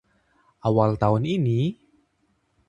[0.67, 1.59] awal tahun ini